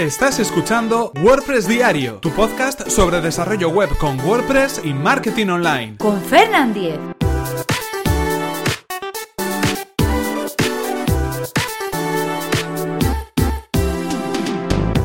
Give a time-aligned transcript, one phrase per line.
[0.00, 5.98] Estás escuchando WordPress Diario, tu podcast sobre desarrollo web con WordPress y marketing online.
[5.98, 6.98] Con Fernand Diez.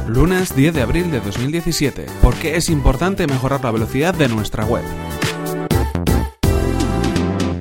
[0.07, 2.05] Lunes 10 de abril de 2017.
[2.21, 4.85] ¿Por qué es importante mejorar la velocidad de nuestra web?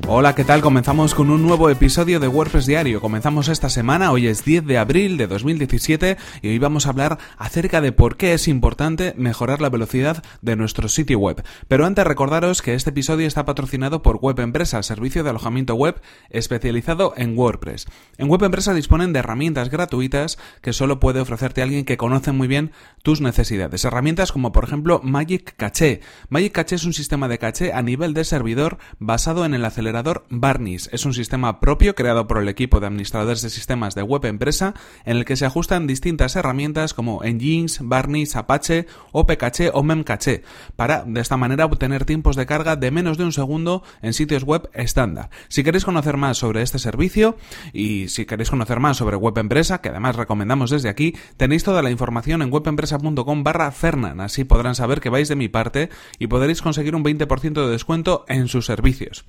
[0.07, 0.61] Hola, ¿qué tal?
[0.61, 3.01] Comenzamos con un nuevo episodio de WordPress Diario.
[3.01, 7.17] Comenzamos esta semana, hoy es 10 de abril de 2017 y hoy vamos a hablar
[7.39, 11.43] acerca de por qué es importante mejorar la velocidad de nuestro sitio web.
[11.69, 15.99] Pero antes recordaros que este episodio está patrocinado por Web Empresa, servicio de alojamiento web
[16.29, 17.87] especializado en WordPress.
[18.19, 22.47] En Web Empresa disponen de herramientas gratuitas que solo puede ofrecerte alguien que conoce muy
[22.47, 23.87] bien tus necesidades.
[23.87, 26.03] Herramientas como por ejemplo Magic Caché.
[26.29, 29.94] Magic Caché es un sistema de caché a nivel de servidor basado en el acelerador
[30.31, 30.89] Barnish.
[30.93, 34.75] Es un sistema propio creado por el equipo de administradores de sistemas de web empresa
[35.05, 40.43] en el que se ajustan distintas herramientas como Nginx, Barnish, Apache, OPCache o Memcache
[40.77, 44.45] para de esta manera obtener tiempos de carga de menos de un segundo en sitios
[44.45, 45.31] web estándar.
[45.49, 47.37] Si queréis conocer más sobre este servicio
[47.73, 51.83] y si queréis conocer más sobre web empresa, que además recomendamos desde aquí, tenéis toda
[51.83, 54.21] la información en webempresa.com barra Fernan.
[54.21, 58.25] Así podrán saber que vais de mi parte y podréis conseguir un 20% de descuento
[58.29, 59.25] en sus servicios.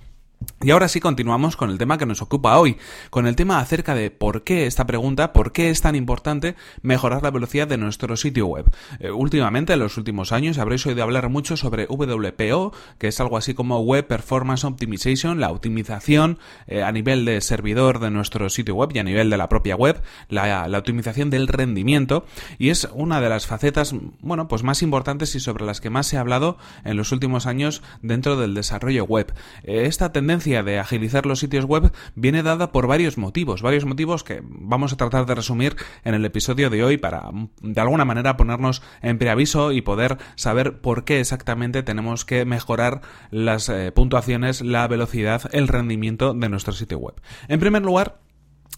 [0.62, 2.78] Y ahora sí continuamos con el tema que nos ocupa hoy,
[3.10, 7.24] con el tema acerca de por qué esta pregunta, por qué es tan importante mejorar
[7.24, 8.66] la velocidad de nuestro sitio web.
[9.00, 13.38] Eh, últimamente, en los últimos años, habréis oído hablar mucho sobre WPO, que es algo
[13.38, 18.76] así como Web Performance Optimization, la optimización eh, a nivel de servidor de nuestro sitio
[18.76, 22.26] web y a nivel de la propia web, la, la, optimización del rendimiento,
[22.58, 26.08] y es una de las facetas, bueno, pues más importantes y sobre las que más
[26.08, 29.34] se ha hablado en los últimos años dentro del desarrollo web.
[29.64, 34.24] Eh, esta tendencia de agilizar los sitios web viene dada por varios motivos, varios motivos
[34.24, 37.30] que vamos a tratar de resumir en el episodio de hoy para
[37.62, 43.02] de alguna manera ponernos en preaviso y poder saber por qué exactamente tenemos que mejorar
[43.32, 47.16] las eh, puntuaciones, la velocidad, el rendimiento de nuestro sitio web.
[47.48, 48.20] En primer lugar,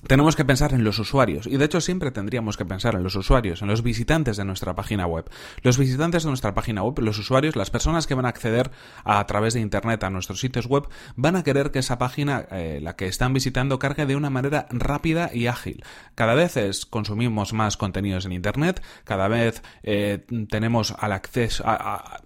[0.05, 3.15] tenemos que pensar en los usuarios y de hecho siempre tendríamos que pensar en los
[3.15, 5.29] usuarios, en los visitantes de nuestra página web.
[5.63, 8.71] Los visitantes de nuestra página web, los usuarios, las personas que van a acceder
[9.03, 12.79] a, través de Internet a nuestros sitios web, van a querer que esa página, eh,
[12.81, 15.83] la que están visitando, cargue de una manera rápida y ágil.
[16.15, 21.63] Cada vez es, consumimos más contenidos en Internet, cada vez eh, tenemos al acceso,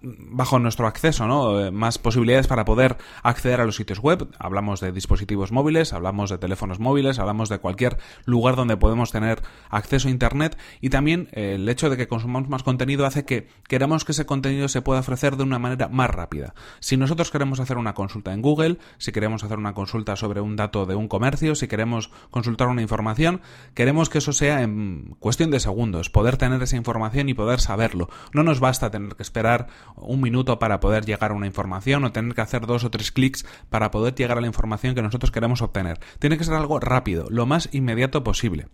[0.02, 1.60] bajo nuestro acceso, ¿no?
[1.60, 4.28] Eh, más posibilidades para poder acceder a los sitios web.
[4.38, 9.42] Hablamos de dispositivos móviles, hablamos de teléfonos móviles, hablamos de cualquier lugar donde podemos tener
[9.70, 13.48] acceso a Internet y también eh, el hecho de que consumamos más contenido hace que
[13.68, 16.54] queramos que ese contenido se pueda ofrecer de una manera más rápida.
[16.80, 20.56] Si nosotros queremos hacer una consulta en Google, si queremos hacer una consulta sobre un
[20.56, 23.40] dato de un comercio, si queremos consultar una información,
[23.74, 28.08] queremos que eso sea en cuestión de segundos, poder tener esa información y poder saberlo.
[28.32, 32.12] No nos basta tener que esperar un minuto para poder llegar a una información o
[32.12, 35.30] tener que hacer dos o tres clics para poder llegar a la información que nosotros
[35.30, 36.00] queremos obtener.
[36.18, 38.66] Tiene que ser algo rápido, más inmediato posible.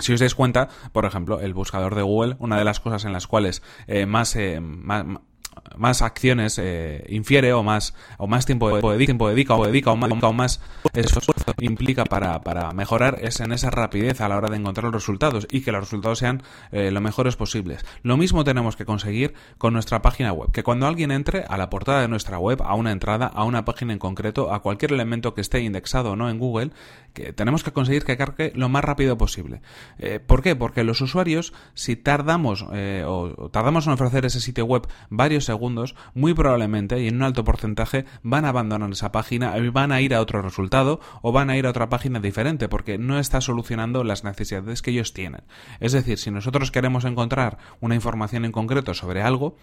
[0.00, 3.12] Si os dais cuenta, por ejemplo, el buscador de Google, una de las cosas en
[3.12, 9.04] las cuales eh, más, eh, más, acciones eh, infiere o más o más tiempo, dedica,
[9.04, 10.60] tiempo dedica o dedica o más, o más
[10.94, 14.94] esfuerzo implica para, para, mejorar es en esa rapidez a la hora de encontrar los
[14.94, 17.84] resultados y que los resultados sean lo mejores posibles.
[18.02, 21.68] Lo mismo tenemos que conseguir con nuestra página web, que cuando alguien entre a la
[21.68, 25.34] portada de nuestra web, a una entrada, a una página en concreto, a cualquier elemento
[25.34, 26.70] que esté indexado o no en Google,
[27.12, 29.62] que tenemos que conseguir que cargue lo más rápido posible.
[29.98, 30.56] Eh, ¿Por qué?
[30.56, 36.34] Porque los usuarios, si tardamos o tardamos en ofrecer ese sitio web varios segundos, muy
[36.34, 40.14] probablemente y en un alto porcentaje van a abandonar esa página y van a ir
[40.14, 44.04] a otro resultado o van a ir a otra página diferente porque no está solucionando
[44.04, 45.42] las necesidades que ellos tienen.
[45.80, 49.56] Es decir, si nosotros queremos encontrar una información en concreto sobre algo,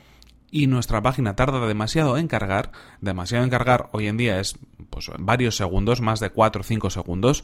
[0.50, 2.72] y nuestra página tarda demasiado en cargar,
[3.02, 4.58] demasiado en cargar hoy en día es
[5.06, 7.44] pues, varios segundos, más de 4 o 5 segundos,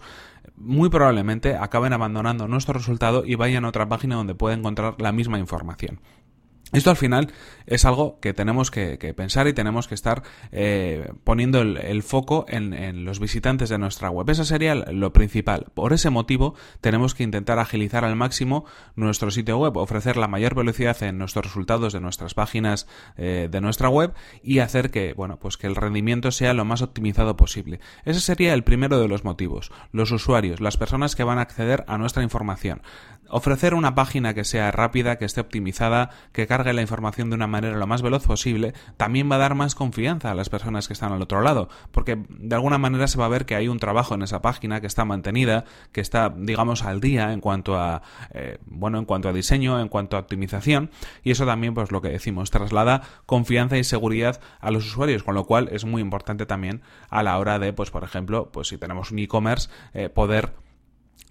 [0.56, 5.12] muy probablemente acaben abandonando nuestro resultado y vayan a otra página donde pueden encontrar la
[5.12, 6.00] misma información.
[6.74, 7.32] Esto al final
[7.68, 13.06] es algo que tenemos que, pensar y tenemos que estar eh, poniendo el, foco en,
[13.06, 14.28] los visitantes de nuestra web.
[14.28, 15.68] Eso sería lo principal.
[15.76, 18.66] Por ese motivo tenemos que intentar agilizar al máximo
[18.96, 22.88] nuestro sitio web, ofrecer la mayor velocidad en nuestros resultados de nuestras páginas
[23.18, 26.82] eh, de nuestra web y hacer que, bueno, pues que el rendimiento sea lo más
[26.82, 27.80] optimizado posible.
[28.04, 29.72] Ese sería el primero de los motivos.
[29.92, 32.82] Los usuarios, las personas que van a acceder a nuestra información.
[33.30, 37.48] Ofrecer una página que sea rápida, que esté optimizada, que cargue la información de una
[37.48, 40.94] manera lo más veloz posible, también va a dar más confianza a las personas que
[40.94, 43.80] están al otro lado, porque de alguna manera se va a ver que hay un
[43.80, 48.02] trabajo en esa página que está mantenida, que está, digamos, al día en cuanto a,
[48.32, 50.92] eh, bueno, en cuanto a diseño, en cuanto a optimización,
[51.24, 55.36] y eso también, pues lo que decimos, traslada confianza y seguridad a los usuarios, con
[55.36, 58.78] lo cual es muy importante también a la hora de, pues por ejemplo, pues si
[58.78, 60.52] tenemos un e-commerce, eh, poder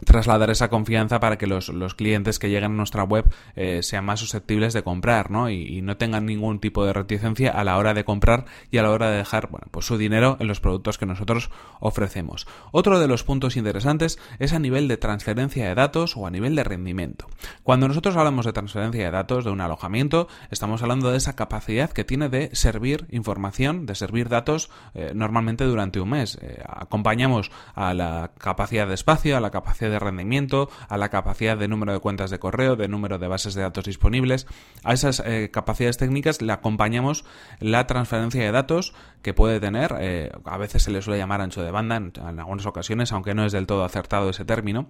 [0.04, 4.20] trasladar esa confianza para que los, clientes que lleguen a nuestra web eh, sean más
[4.20, 5.50] susceptibles de comprar, ¿no?
[5.50, 8.90] Y, no tengan ningún tipo de reticencia a la hora de comprar y a la
[8.90, 11.50] hora de dejar, bueno, pues su dinero en los productos que nosotros
[11.80, 12.46] ofrecemos.
[12.70, 16.54] Otro de los puntos interesantes es a nivel de transferencia de datos o a nivel
[16.54, 17.26] de rendimiento.
[17.64, 21.90] Cuando nosotros hablamos de transferencia de datos de un alojamiento, estamos hablando de esa capacidad
[21.90, 26.38] que tiene de servir información, de servir datos eh, normalmente durante un mes.
[26.40, 31.56] Eh, acompañamos a la capacidad de espacio, a la capacidad de rendimiento, a la capacidad
[31.56, 34.46] de número de cuentas de correo, de número de bases de datos disponibles.
[34.84, 37.24] A esas eh, capacidades técnicas le acompañamos
[37.60, 41.62] la transferencia de datos que puede tener, eh, a veces se le suele llamar ancho
[41.62, 44.88] de banda en algunas ocasiones, aunque no es del todo acertado ese término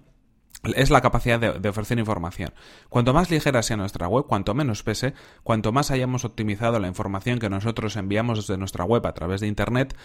[0.63, 2.53] es la capacidad de, ofrecer información.
[2.87, 5.13] Cuanto más ligera sea nuestra web, cuanto menos pese,
[5.43, 9.47] cuanto más hayamos optimizado la información que nosotros enviamos desde nuestra web a través de
[9.47, 9.95] Internet,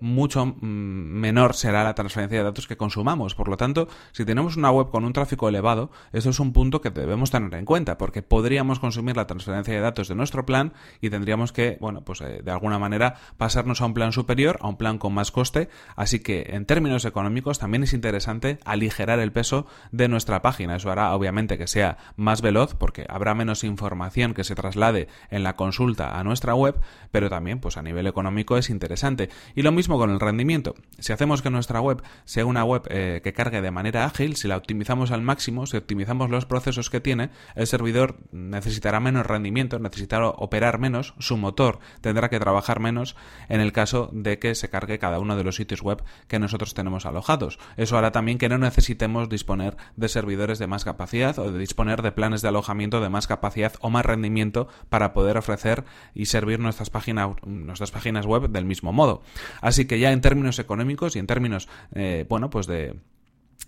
[0.00, 3.34] mucho mm, menor será la transferencia de datos que consumamos.
[3.34, 6.80] Por lo tanto, si tenemos una web con un tráfico elevado, eso es un punto
[6.80, 10.72] que debemos tener en cuenta, porque podríamos consumir la transferencia de datos de nuestro plan
[11.00, 14.68] y tendríamos que, bueno, pues eh, de alguna manera pasarnos a un plan superior, a
[14.68, 15.68] un plan con más coste.
[15.96, 19.66] Así que, en términos económicos, también es interesante aligerar el peso
[19.98, 20.76] de nuestra página.
[20.76, 25.42] Eso hará obviamente que sea más veloz porque habrá menos información que se traslade en
[25.42, 26.76] la consulta a nuestra web,
[27.10, 29.28] pero también pues a nivel económico es interesante.
[29.54, 30.74] Y lo mismo con el rendimiento.
[30.98, 34.48] Si hacemos que nuestra web sea una web eh, que cargue de manera ágil, si
[34.48, 39.78] la optimizamos al máximo, si optimizamos los procesos que tiene, el servidor necesitará menos rendimiento,
[39.80, 43.16] necesitará operar menos, su motor tendrá que trabajar menos
[43.48, 46.74] en el caso de que se cargue cada uno de los sitios web que nosotros
[46.74, 47.58] tenemos alojados.
[47.76, 52.02] Eso hará también que no necesitemos disponer de servidores de más capacidad o de disponer
[52.02, 56.60] de planes de alojamiento de más capacidad o más rendimiento para poder ofrecer y servir
[56.60, 59.22] nuestras páginas, nuestras páginas web del mismo modo.
[59.60, 62.96] Así que ya en términos económicos y en términos, eh, bueno, pues de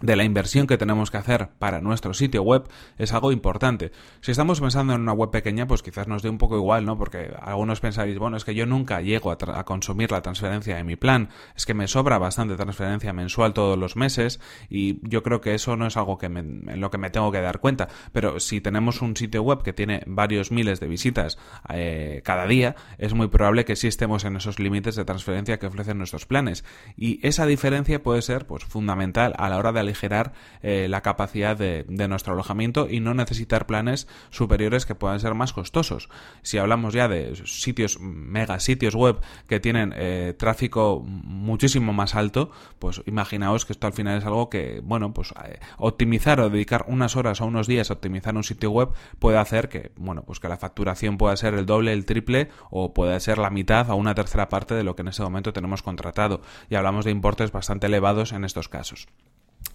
[0.01, 2.65] de la inversión que tenemos que hacer para nuestro sitio web
[2.99, 3.93] es algo importante.
[4.21, 6.97] Si estamos pensando en una web pequeña, pues quizás nos dé un poco igual, ¿no?
[6.97, 10.97] Porque algunos pensaréis, bueno, es que yo nunca llego a, consumir la transferencia de mi
[10.97, 15.55] plan, es que me sobra bastante transferencia mensual todos los meses y yo creo que
[15.55, 17.89] eso no es algo que en lo que me tengo que dar cuenta.
[18.13, 21.39] Pero si tenemos un sitio web que tiene varios miles de visitas
[21.69, 25.67] eh, cada día, es muy probable que sí estemos en esos límites de transferencia que
[25.67, 26.65] ofrecen nuestros planes.
[26.97, 30.33] Y esa diferencia puede ser, pues, fundamental a la hora de aligerar
[30.63, 35.53] eh, la capacidad de, nuestro alojamiento y no necesitar planes superiores que puedan ser más
[35.53, 36.09] costosos.
[36.43, 42.51] Si hablamos ya de sitios, mega sitios web que tienen eh, tráfico muchísimo más alto,
[42.79, 46.85] pues imaginaos que esto al final es algo que, bueno, pues eh, optimizar o dedicar
[46.89, 50.41] unas horas o unos días a optimizar un sitio web puede hacer que, bueno, pues
[50.41, 53.97] que la facturación pueda ser el doble, el triple o puede ser la mitad o
[53.97, 56.41] una tercera parte de lo que en ese momento tenemos contratado.
[56.69, 59.09] Y hablamos de importes bastante elevados en estos casos.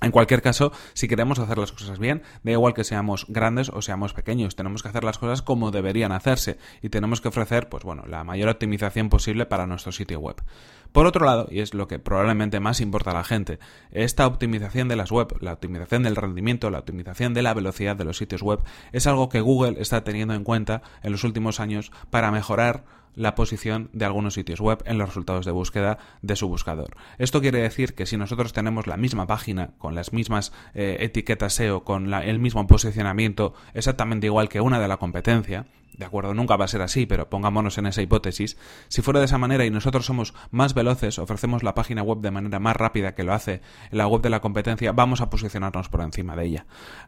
[0.05, 3.81] En cualquier caso, si queremos hacer las cosas bien, da igual que seamos grandes o
[3.81, 7.83] seamos pequeños, tenemos que hacer las cosas como deberían hacerse y tenemos que ofrecer, pues
[7.83, 10.35] bueno, la mayor optimización posible para nuestro sitio web.
[10.91, 13.57] Por otro lado, y es lo que probablemente más importa a la gente,
[13.89, 18.05] esta optimización de las web, la optimización del rendimiento, la optimización de la velocidad de
[18.05, 18.59] los sitios web,
[18.91, 22.85] es algo que Google está teniendo en cuenta en los últimos años para mejorar
[23.15, 26.95] la posición de algunos sitios web en los resultados de búsqueda de su buscador.
[27.17, 31.53] Esto quiere decir que si nosotros tenemos la misma página con las mismas eh, etiquetas
[31.53, 35.65] SEO, con el mismo posicionamiento exactamente igual que una de la competencia,
[35.97, 39.25] de acuerdo, nunca va a ser así, pero pongámonos en esa hipótesis, si fuera de
[39.25, 43.15] esa manera y nosotros somos más veloces, ofrecemos la página web de manera más rápida
[43.15, 43.61] que lo hace
[43.91, 46.65] la web de la competencia, vamos a posicionarnos por encima de ella.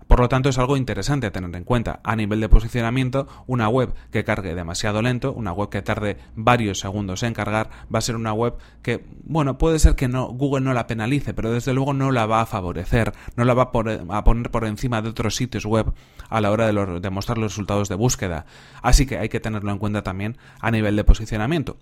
[0.07, 1.99] Por lo tanto, es algo interesante a tener en cuenta.
[2.03, 6.79] A nivel de posicionamiento, una web que cargue demasiado lento, una web que tarde varios
[6.79, 10.61] segundos en cargar, va a ser una web que, bueno, puede ser que no, Google
[10.61, 14.23] no la penalice, pero desde luego no la va a favorecer, no la va a,
[14.23, 15.93] poner por encima de otros sitios web
[16.29, 18.45] a la hora de, de mostrar los resultados de búsqueda.
[18.81, 21.77] Así que hay que tenerlo en cuenta también a nivel de posicionamiento.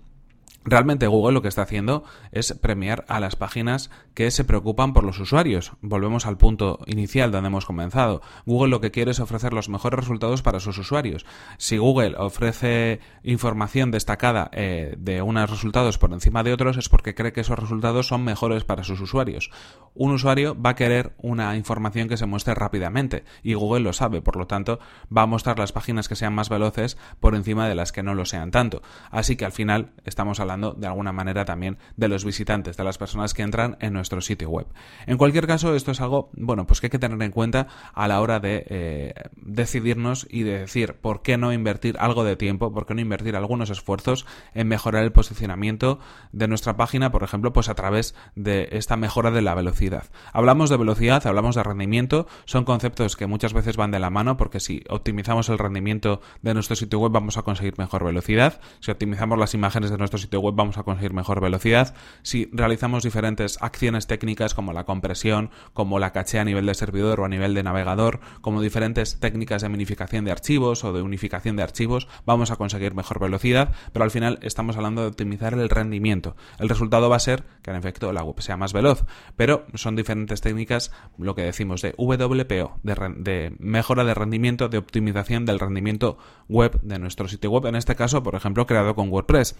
[0.66, 5.04] Realmente Google lo que está haciendo es premiar a las páginas que se preocupan por
[5.04, 5.72] los usuarios.
[5.80, 8.20] Volvemos al punto inicial donde hemos comenzado.
[8.46, 11.24] Google lo que quiere es ofrecer los mejores resultados para sus usuarios.
[11.56, 17.14] Si Google ofrece información destacada eh, de unos resultados por encima de otros es porque
[17.14, 19.52] cree que esos resultados son mejores para sus usuarios.
[19.94, 24.20] Un usuario va a querer una información que se muestre rápidamente y Google lo sabe,
[24.20, 24.80] por lo tanto
[25.16, 28.14] va a mostrar las páginas que sean más veloces por encima de las que no
[28.16, 28.82] lo sean tanto.
[29.12, 32.98] Así que al final estamos hablando de alguna manera también de los visitantes, de las
[32.98, 34.66] personas que entran en nuestro sitio web.
[35.06, 38.08] En cualquier caso, esto es algo, bueno, pues que hay que tener en cuenta a
[38.08, 42.72] la hora de eh, decidirnos y de decir por qué no invertir algo de tiempo,
[42.72, 45.98] por qué no invertir algunos esfuerzos en mejorar el posicionamiento
[46.32, 50.04] de nuestra página, por ejemplo, pues a través de esta mejora de la velocidad.
[50.32, 54.36] Hablamos de velocidad, hablamos de rendimiento, son conceptos que muchas veces van de la mano
[54.36, 58.90] porque si optimizamos el rendimiento de nuestro sitio web vamos a conseguir mejor velocidad, si
[58.90, 61.94] optimizamos las imágenes de nuestro sitio web vamos a conseguir mejor velocidad.
[62.22, 67.20] Si realizamos diferentes acciones técnicas como la compresión, como la caché a nivel de servidor
[67.20, 71.56] o a nivel de navegador, como diferentes técnicas de minificación de archivos o de unificación
[71.56, 75.68] de archivos, vamos a conseguir mejor velocidad, pero al final estamos hablando de optimizar el
[75.68, 76.36] rendimiento.
[76.58, 79.04] El resultado va a ser que en efecto la web sea más veloz,
[79.36, 84.78] pero son diferentes técnicas, lo que decimos de WPO, de, de mejora de rendimiento, de
[84.78, 89.10] optimización del rendimiento web de nuestro sitio web, en este caso, por ejemplo, creado con
[89.10, 89.56] WordPress.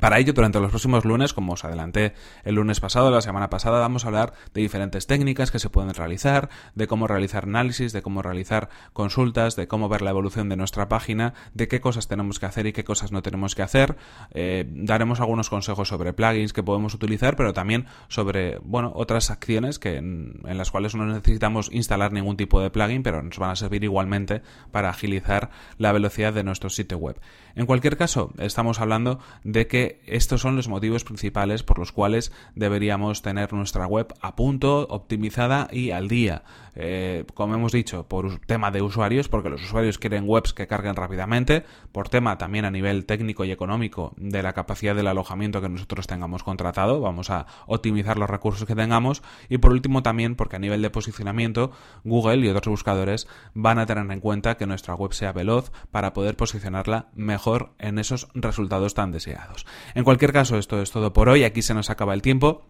[0.00, 2.12] Para ello, durante los próximos lunes, como os adelanté
[2.44, 5.94] el lunes pasado, la semana pasada, vamos a hablar de diferentes técnicas que se pueden
[5.94, 10.56] realizar, de cómo realizar análisis, de cómo realizar consultas, de cómo ver la evolución de
[10.56, 13.96] nuestra página, de qué cosas tenemos que hacer y qué cosas no tenemos que hacer.
[14.32, 19.78] Eh, daremos algunos consejos sobre plugins que podemos utilizar, pero también sobre, bueno, otras acciones
[19.78, 23.50] que en, en las cuales no necesitamos instalar ningún tipo de plugin, pero nos van
[23.50, 27.18] a servir igualmente para agilizar la velocidad de nuestro sitio web.
[27.54, 29.75] En cualquier caso, estamos hablando de que
[30.06, 35.68] estos son los motivos principales por los cuales deberíamos tener nuestra web a punto, optimizada
[35.70, 36.42] y al día.
[36.74, 40.94] Eh, como hemos dicho, por tema de usuarios, porque los usuarios quieren webs que carguen
[40.94, 45.70] rápidamente, por tema también a nivel técnico y económico de la capacidad del alojamiento que
[45.70, 50.56] nosotros tengamos contratado, vamos a optimizar los recursos que tengamos, y por último también porque
[50.56, 51.72] a nivel de posicionamiento,
[52.04, 56.12] Google y otros buscadores van a tener en cuenta que nuestra web sea veloz para
[56.12, 59.65] poder posicionarla mejor en esos resultados tan deseados.
[59.94, 61.44] En cualquier caso, esto es todo por hoy.
[61.44, 62.66] Aquí se nos acaba el tiempo.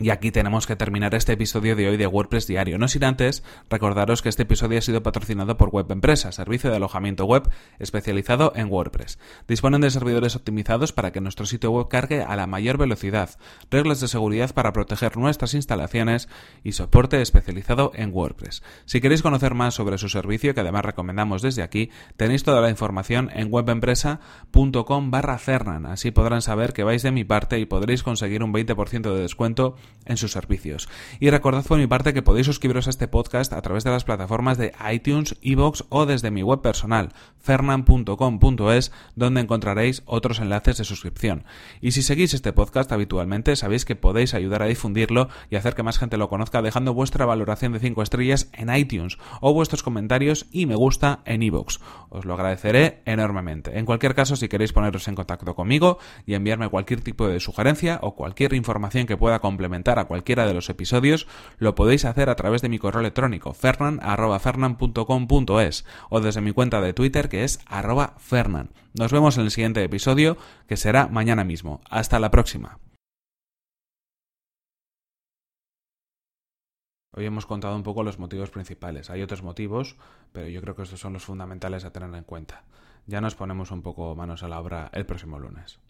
[0.00, 2.78] Y aquí tenemos que terminar este episodio de hoy de WordPress Diario.
[2.78, 6.76] No sin antes recordaros que este episodio ha sido patrocinado por Web Empresa, servicio de
[6.76, 7.50] alojamiento web
[7.80, 9.18] especializado en WordPress.
[9.48, 13.30] Disponen de servidores optimizados para que nuestro sitio web cargue a la mayor velocidad,
[13.72, 16.28] reglas de seguridad para proteger nuestras instalaciones
[16.62, 18.62] y soporte especializado en WordPress.
[18.84, 22.70] Si queréis conocer más sobre su servicio, que además recomendamos desde aquí, tenéis toda la
[22.70, 25.86] información en webempresa.com barra Fernan.
[25.86, 29.74] Así podrán saber que vais de mi parte y podréis conseguir un 20% de descuento
[30.08, 30.88] en sus servicios.
[31.20, 34.04] Y recordad por mi parte que podéis suscribiros a este podcast a través de las
[34.04, 40.84] plataformas de iTunes, Evox o desde mi web personal, fernan.com.es, donde encontraréis otros enlaces de
[40.84, 41.44] suscripción.
[41.80, 45.82] Y si seguís este podcast habitualmente, sabéis que podéis ayudar a difundirlo y hacer que
[45.82, 50.46] más gente lo conozca dejando vuestra valoración de 5 estrellas en iTunes o vuestros comentarios
[50.50, 51.80] y me gusta en Evox.
[52.08, 53.78] Os lo agradeceré enormemente.
[53.78, 57.98] En cualquier caso, si queréis poneros en contacto conmigo y enviarme cualquier tipo de sugerencia
[58.02, 59.40] o cualquier información que pueda
[59.98, 61.26] a cualquiera de los episodios,
[61.58, 66.92] lo podéis hacer a través de mi correo electrónico fernan.fernan.com.es o desde mi cuenta de
[66.92, 68.70] Twitter que es arroba fernan.
[68.94, 71.80] Nos vemos en el siguiente episodio que será mañana mismo.
[71.88, 72.78] Hasta la próxima.
[77.14, 79.10] Hoy hemos contado un poco los motivos principales.
[79.10, 79.96] Hay otros motivos,
[80.32, 82.64] pero yo creo que estos son los fundamentales a tener en cuenta.
[83.06, 85.80] Ya nos ponemos un poco manos a la obra el próximo lunes.